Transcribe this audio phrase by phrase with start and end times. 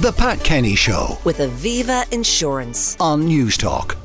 [0.00, 2.96] The Pat Kenny Show with Aviva Insurance.
[3.00, 3.96] on News Talk.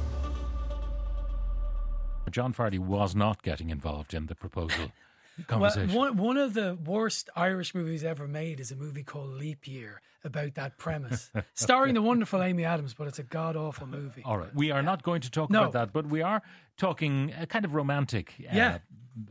[2.31, 4.91] John Fardy was not getting involved in the proposal
[5.37, 5.93] Well, conversation.
[5.93, 10.01] one, one of the worst Irish movies ever made is a movie called Leap Year
[10.23, 14.23] about that premise, starring the wonderful Amy Adams, but it's a god awful movie.
[14.25, 15.59] All right, we are not going to talk No.
[15.61, 16.41] about that, but we are
[16.77, 18.77] talking a kind of romantic uh, Yeah.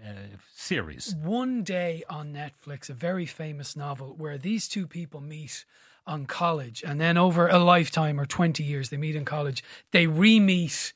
[0.04, 0.10] uh,
[0.54, 1.14] series.
[1.16, 5.64] One Day on Netflix, a very famous novel where these two people meet
[6.06, 9.62] on college and then over a lifetime or 20 years they meet in college.
[9.92, 10.92] They re meet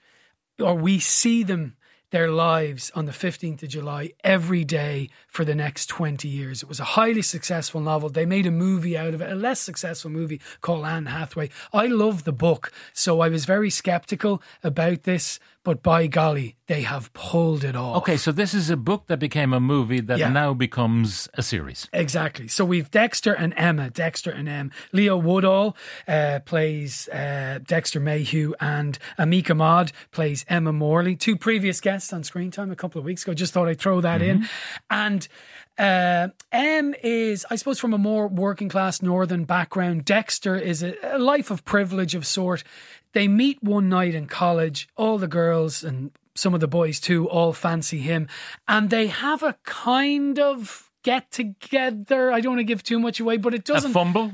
[0.60, 1.76] or we see them.
[2.12, 6.62] Their lives on the 15th of July every day for the next 20 years.
[6.62, 8.08] It was a highly successful novel.
[8.08, 11.50] They made a movie out of it, a less successful movie called Anne Hathaway.
[11.72, 16.82] I love the book, so I was very skeptical about this, but by golly, they
[16.82, 17.98] have pulled it off.
[17.98, 20.30] Okay, so this is a book that became a movie that Yeah.
[20.30, 21.88] now becomes a series.
[21.92, 22.48] Exactly.
[22.48, 23.88] So we've Dexter and Emma.
[23.90, 24.72] Dexter and Em.
[24.92, 25.76] Leo Woodall
[26.08, 31.14] uh, plays uh, Dexter Mayhew, and Ambika Mod plays Emma Morley.
[31.14, 33.32] Two previous guests on Screen Time a couple of weeks ago.
[33.32, 34.48] Just thought I'd throw that in.
[34.90, 35.28] And
[35.78, 40.04] uh, Em is, I suppose, from a more working class northern background.
[40.04, 42.64] Dexter is a, a life of privilege of sort.
[43.12, 44.88] They meet one night in college.
[44.96, 48.28] All the girls and some of the boys too all fancy him,
[48.68, 52.32] and they have a kind of get together.
[52.32, 53.92] I don't want to give too much away, but it doesn't.
[53.92, 54.32] fumble?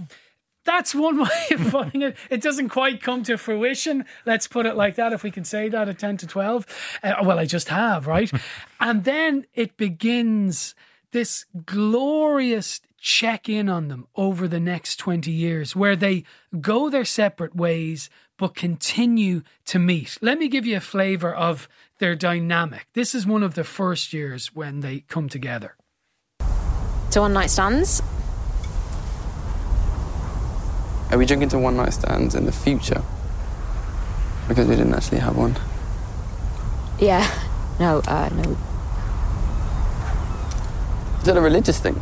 [0.65, 2.17] That's one way of putting it.
[2.31, 4.05] It doesn't quite come to fruition.
[4.25, 6.99] Let's put it like that, if we can say that at 10 to 12.
[7.03, 8.31] Uh, well, I just have, right?
[8.81, 10.75] and then it begins
[11.11, 16.23] this glorious check in on them over the next 20 years where they
[16.61, 18.09] go their separate ways
[18.39, 20.19] but continue to meet.
[20.21, 21.69] Let me give you a flavor of
[22.03, 22.89] their dynamic.
[22.95, 25.77] This is one of the first years when they come together.
[27.13, 28.03] to one night stands.
[31.13, 33.03] Are we drinking to one night stands in the future?
[34.49, 35.57] Because we didn't actually have one.
[36.99, 37.23] Yeah.
[37.79, 38.57] No, uh, no.
[41.21, 42.01] Is it a religious thing?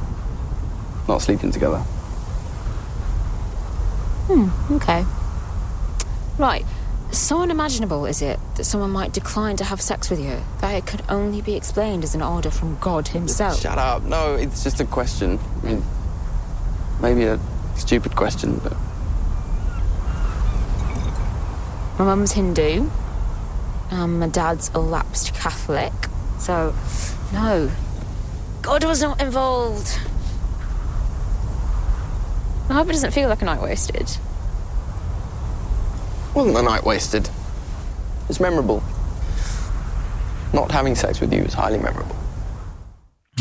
[1.08, 1.80] Not sleeping together.
[4.28, 5.04] Hmm, okay.
[6.38, 6.64] Right.
[7.12, 10.86] So unimaginable is it that someone might decline to have sex with you that it
[10.86, 13.60] could only be explained as an order from God Himself.
[13.60, 14.02] Shut up.
[14.04, 15.38] No, it's just a question.
[15.62, 15.84] I mean,
[17.00, 17.40] maybe a
[17.76, 18.76] stupid question, but
[21.98, 22.88] My mum's Hindu.
[23.90, 25.92] Um, my dad's a lapsed Catholic.
[26.38, 26.74] So,
[27.32, 27.70] no.
[28.62, 29.98] God was not involved.
[32.70, 34.16] I hope it doesn't feel like a night wasted.
[36.40, 37.28] Wasn't the night wasted.
[38.28, 38.82] It's memorable.
[40.52, 42.16] Not having sex with you is highly memorable.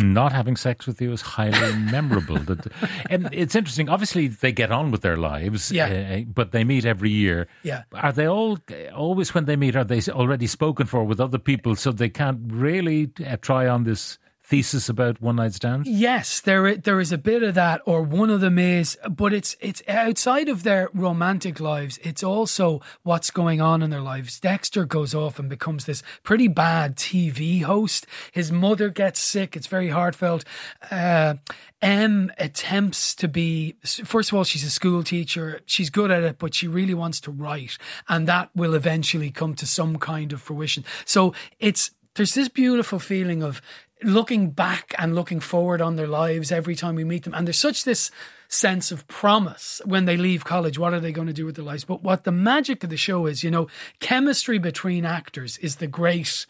[0.02, 2.38] Not having sex with you is highly memorable.
[2.38, 2.68] That-
[3.09, 3.90] and it's interesting.
[3.90, 5.88] Obviously, they get on with their lives, Yeah.
[6.22, 7.48] uh, but they meet every year.
[7.64, 7.84] Yeah.
[7.94, 8.58] Are they all
[8.96, 9.76] always when they meet?
[9.76, 13.84] Are they already spoken for with other people, so they can't really uh, try on
[13.84, 14.18] this
[14.50, 15.88] thesis about one night stands?
[15.88, 19.56] Yes, there there is a bit of that, or one of them is, but it's
[19.62, 22.00] it's outside of their romantic lives.
[22.02, 24.40] It's also what's going on in their lives.
[24.40, 28.08] Dexter goes off and becomes this pretty bad TV host.
[28.32, 29.56] His mother gets sick.
[29.56, 30.44] It's very heartfelt.
[30.90, 31.36] Uh,
[31.82, 33.76] Em attempts to be.
[33.84, 35.62] First of all, she's a school teacher.
[35.66, 37.78] She's good at it, but she really wants to write,
[38.09, 40.84] and that will eventually come to some kind of fruition.
[41.06, 43.62] So it's there's this beautiful feeling of
[44.03, 47.34] looking back and looking forward on their lives every time we meet them.
[47.34, 48.12] And there's such this
[48.47, 50.80] sense of promise when they leave college.
[50.80, 51.84] What are they going to do with their lives?
[51.86, 53.68] But what the magic of the show is, you know,
[54.00, 56.46] chemistry between actors is the great.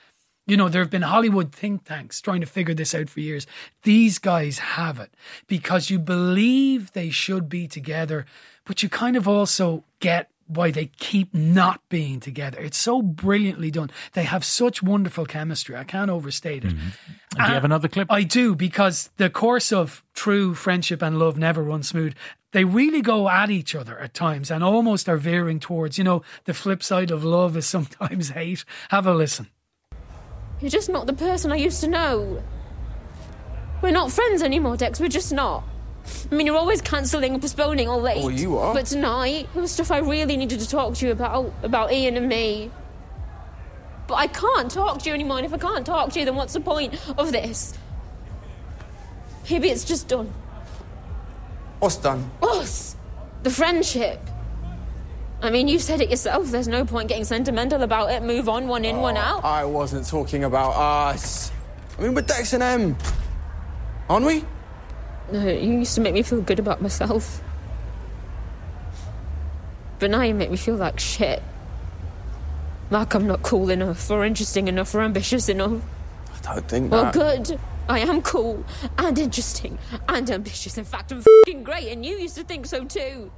[0.46, 3.46] You know, there have been Hollywood think tanks trying to figure this out for years.
[3.84, 5.14] These guys have it
[5.48, 8.26] because you believe they should be together,
[8.66, 12.60] but you kind of also get why they keep not being together.
[12.60, 13.92] It's so brilliantly done.
[14.14, 15.76] They have such wonderful chemistry.
[15.76, 16.76] I can't overstate it.
[16.76, 16.90] Mm-hmm.
[17.36, 18.12] Do you have another clip?
[18.12, 22.16] I do because the course of true friendship and love never runs smooth.
[22.52, 26.24] They really go at each other at times and almost are veering towards, you know,
[26.46, 28.66] the flip side of love is sometimes hate.
[28.90, 29.50] Have a listen.
[30.60, 32.44] You're just not the person I used to know.
[33.84, 35.00] We're not friends anymore, Dex.
[35.00, 35.64] We're just not.
[36.32, 38.24] I mean, you're always cancelling and postponing all oh, late.
[38.24, 38.74] Oh, you are?
[38.74, 42.18] But tonight, there was stuff I really needed to talk to you about, about Ian
[42.18, 42.72] and me.
[44.08, 46.36] But I can't talk to you anymore, and if I can't talk to you, then
[46.36, 47.78] what's the point of this?
[49.50, 50.32] Maybe it's just done.
[51.80, 52.30] What's done?
[52.42, 52.96] Us!
[53.44, 54.20] The friendship.
[55.42, 56.52] I mean, you said it yourself.
[56.52, 58.22] There's no point getting sentimental about it.
[58.22, 59.46] Move on, one in, one oh, out.
[59.46, 61.52] I wasn't talking about us.
[61.98, 62.98] I mean, we're Dex and Em.
[64.10, 64.44] Aren't we?
[65.32, 67.42] No, you used to make me feel good about myself.
[70.00, 71.44] But now you make me feel like shit.
[72.90, 75.82] Like I'm not cool enough, or interesting enough, or ambitious enough.
[76.48, 77.60] I don't think Well, good.
[77.88, 78.64] I am cool
[78.98, 79.78] and interesting
[80.08, 80.78] and ambitious.
[80.78, 83.32] In fact, I'm fing great, and you used to think so too.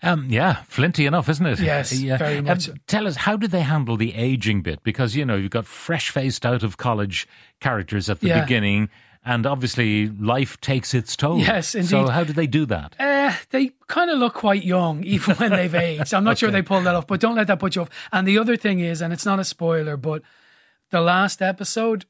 [0.00, 1.58] Um, yeah, flinty enough, isn't it?
[1.58, 2.68] Yes, very much.
[2.68, 4.84] Um, tell us, how did they handle the aging bit?
[4.84, 7.26] Because, you know, you've got fresh faced out of college
[7.58, 8.40] characters at the Yeah.
[8.42, 8.90] beginning,
[9.28, 11.38] and obviously life takes its toll.
[11.38, 11.90] Yes, indeed.
[11.90, 12.96] So, how do they do that?
[12.98, 16.14] Uh, they kind of look quite young, even when they've aged.
[16.14, 17.90] I'm not sure they pulled that off, but don't let that put you off.
[18.10, 20.22] And the other thing is, and it's not a spoiler, but
[20.90, 22.06] the last episode,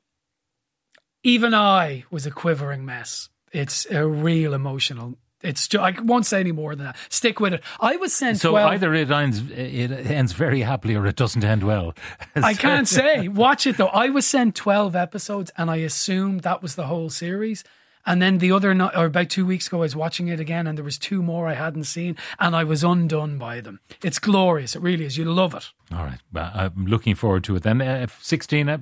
[1.24, 3.30] even I was a quivering mess.
[3.52, 5.18] It's a real emotional.
[5.42, 6.96] It's I won't say any more than that.
[7.08, 7.62] Stick with it.
[7.80, 11.44] I was sent So 12 either it ends, it ends very happily or it doesn't
[11.44, 11.94] end well.
[12.36, 13.28] I can't say.
[13.28, 13.86] Watch it though.
[13.86, 17.62] I was sent 12 episodes and I assumed that was the whole series.
[18.06, 20.66] And then the other night, or about two weeks ago, I was watching it again
[20.66, 23.80] and there was two more I hadn't seen and I was undone by them.
[24.02, 24.74] It's glorious.
[24.74, 25.18] It really is.
[25.18, 25.70] You love it.
[25.92, 26.18] All right.
[26.32, 27.80] Well, I'm looking forward to it then.
[27.82, 28.80] Uh, 16, ep-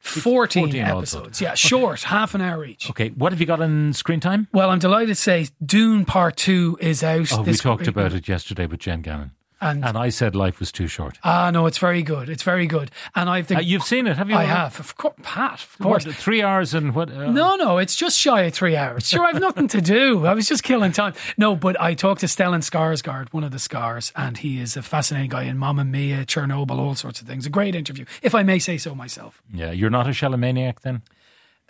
[0.00, 1.40] 14, 14 episodes.
[1.40, 2.88] Yeah, short, half an hour each.
[2.90, 4.48] Okay, what have you got on screen time?
[4.52, 7.32] Well, I'm delighted to say Dune Part 2 is out.
[7.32, 9.32] Oh, we talked about it yesterday with Jen Gannon.
[9.60, 11.18] And, And I said life was too short.
[11.24, 12.28] ah, no, it's very good.
[12.28, 12.90] It's very good.
[13.16, 14.36] And I've the, Uh, you've seen it, have you?
[14.36, 14.78] I have.
[14.78, 16.16] Of course, Pat, of What, course.
[16.16, 17.10] three hours and what?
[17.10, 19.08] Uh, No, no, it's just shy of three hours.
[19.08, 20.26] Sure, I've nothing to do.
[20.26, 21.14] I was just killing time.
[21.36, 24.82] No, but I talked to Stellan Skarsgård, one of the Scars, and he is a
[24.82, 27.44] fascinating guy in Mamma Mia, Chernobyl, all sorts of things.
[27.46, 29.42] A great interview, if I may say so myself.
[29.52, 31.02] Yeah, you're not a Shalomaniac then?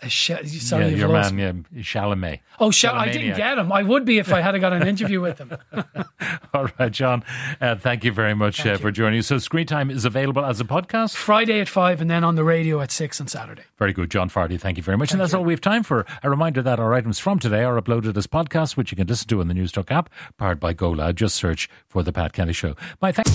[0.01, 0.31] A sh-
[0.61, 2.39] sorry, yeah, your lost man, yeah, Chalamet.
[2.57, 3.69] Oh, sh- I didn't get him.
[3.69, 5.57] I would be if I had got an interview with him.
[6.53, 7.21] All right, John.
[7.59, 9.27] Uh, thank you very much uh, for joining us.
[9.27, 11.15] So, Screen Time is available as a podcast.
[11.17, 13.63] Friday at five, and then on the radio at six on Saturday.
[13.77, 14.57] Very good, John Fardy.
[14.57, 15.11] Thank you very much.
[15.11, 16.05] and that's all we have time for.
[16.23, 19.27] A reminder that our items from today are uploaded as podcasts, which you can listen
[19.27, 21.15] to on the News Talk app, powered by GoLoud.
[21.15, 22.75] Just search for The Pat Kenny Show.
[23.01, 23.31] My thanks.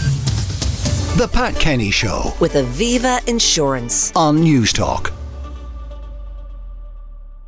[1.18, 4.12] The Pat Kenny Show with Aviva Insurance.
[4.16, 5.12] on News Talk.